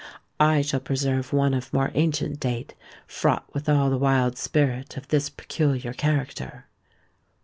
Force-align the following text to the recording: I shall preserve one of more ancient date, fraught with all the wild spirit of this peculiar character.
I 0.39 0.63
shall 0.63 0.79
preserve 0.79 1.31
one 1.31 1.53
of 1.53 1.71
more 1.71 1.91
ancient 1.93 2.39
date, 2.39 2.73
fraught 3.05 3.45
with 3.53 3.69
all 3.69 3.91
the 3.91 3.99
wild 3.99 4.35
spirit 4.35 4.97
of 4.97 5.07
this 5.09 5.29
peculiar 5.29 5.93
character. 5.93 6.65